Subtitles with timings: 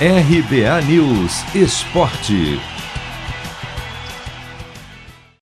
[0.00, 2.58] RBA News Esporte.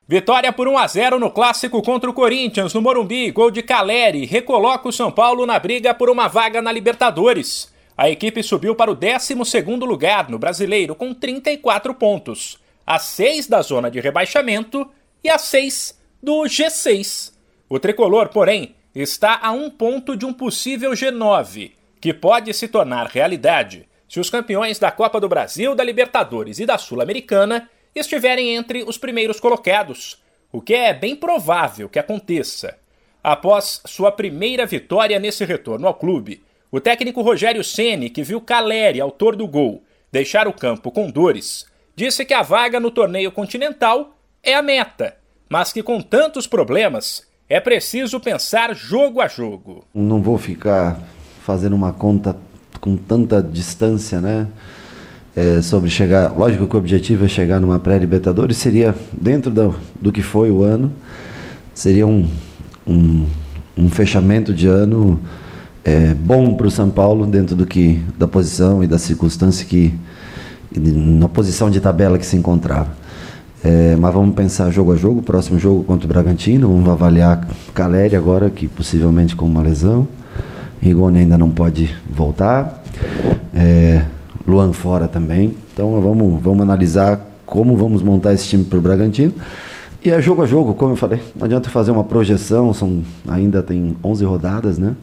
[0.06, 3.30] Vitória por 1 a 0 no clássico contra o Corinthians no Morumbi.
[3.30, 7.73] Gol de Caleri recoloca o São Paulo na briga por uma vaga na Libertadores.
[7.96, 13.62] A equipe subiu para o 12º lugar no Brasileiro com 34 pontos, a 6 da
[13.62, 14.87] zona de rebaixamento
[15.24, 17.32] e a 6 do G6.
[17.70, 23.06] O tricolor, porém, está a um ponto de um possível G9, que pode se tornar
[23.06, 28.83] realidade se os campeões da Copa do Brasil, da Libertadores e da Sul-Americana estiverem entre
[28.83, 32.77] os primeiros colocados, o que é bem provável que aconteça.
[33.25, 39.01] Após sua primeira vitória nesse retorno ao clube, o técnico Rogério Ceni, que viu Caleri,
[39.01, 39.83] autor do gol,
[40.13, 41.65] deixar o campo com dores,
[41.97, 45.16] disse que a vaga no torneio continental é a meta,
[45.49, 49.87] mas que com tantos problemas é preciso pensar jogo a jogo.
[49.95, 51.01] Não vou ficar
[51.41, 52.37] fazendo uma conta
[52.83, 54.49] com tanta distância, né?
[55.35, 56.37] É, sobre chegar.
[56.37, 60.63] Lógico que o objetivo é chegar numa pré-Libertadores, seria dentro do, do que foi o
[60.63, 60.93] ano,
[61.73, 62.29] seria um,
[62.87, 63.24] um,
[63.79, 65.19] um fechamento de ano
[65.84, 69.94] é, bom para o São Paulo, dentro do que da posição e da circunstância que.
[70.77, 72.91] na posição de tabela que se encontrava.
[73.64, 78.17] É, mas vamos pensar jogo a jogo, próximo jogo contra o Bragantino, vamos avaliar Caleri
[78.17, 80.08] agora, que possivelmente com uma lesão.
[80.83, 82.83] Rigoni ainda não pode voltar.
[83.55, 84.05] É,
[84.47, 85.56] Luan fora também.
[85.72, 89.33] Então vamos, vamos analisar como vamos montar esse time para o Bragantino.
[90.05, 91.20] E é jogo a jogo, como eu falei.
[91.36, 94.97] Não adianta fazer uma projeção, são, ainda tem 11 rodadas, né?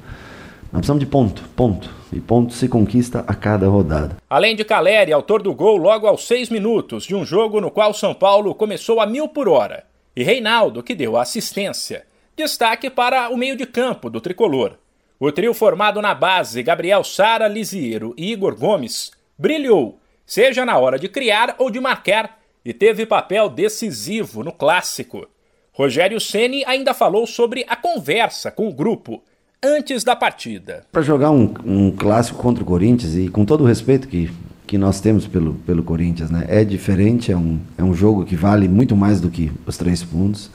[0.71, 1.89] Nós precisamos de ponto, ponto.
[2.11, 4.17] E ponto se conquista a cada rodada.
[4.29, 7.93] Além de Caleri, autor do gol logo aos seis minutos de um jogo no qual
[7.93, 9.83] São Paulo começou a mil por hora.
[10.15, 12.03] E Reinaldo, que deu a assistência.
[12.35, 14.73] Destaque para o meio de campo do tricolor.
[15.21, 20.97] O trio formado na base, Gabriel Sara, Lisiero e Igor Gomes, brilhou, seja na hora
[20.97, 25.27] de criar ou de marcar, e teve papel decisivo no clássico.
[25.73, 29.21] Rogério Ceni ainda falou sobre a conversa com o grupo
[29.61, 30.85] antes da partida.
[30.89, 34.31] Para jogar um, um, clássico contra o Corinthians, e com todo o respeito que,
[34.65, 36.45] que nós temos pelo, pelo Corinthians, né?
[36.47, 40.01] é diferente, é um, é um jogo que vale muito mais do que os três
[40.01, 40.49] pontos,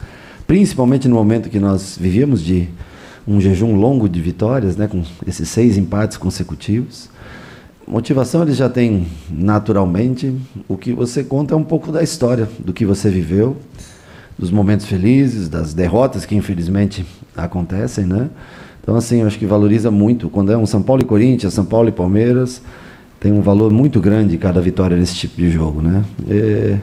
[0.47, 2.67] principalmente no momento que nós vivíamos de
[3.27, 7.09] um jejum longo de vitórias, né, com esses seis empates consecutivos.
[7.87, 10.35] Motivação eles já têm naturalmente.
[10.67, 13.57] O que você conta é um pouco da história, do que você viveu,
[14.37, 17.05] dos momentos felizes, das derrotas que infelizmente
[17.35, 18.29] acontecem, né?
[18.81, 20.29] Então, assim, eu acho que valoriza muito.
[20.29, 22.61] Quando é um São Paulo e Corinthians, São Paulo e Palmeiras,
[23.19, 26.03] tem um valor muito grande cada vitória nesse tipo de jogo, né?
[26.27, 26.77] E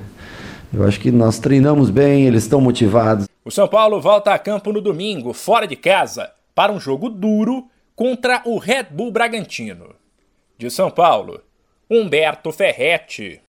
[0.74, 3.31] eu acho que nós treinamos bem, eles estão motivados.
[3.44, 7.68] O São Paulo volta a campo no domingo, fora de casa, para um jogo duro
[7.96, 9.96] contra o Red Bull Bragantino.
[10.56, 11.42] De São Paulo,
[11.90, 13.40] Humberto Ferretti.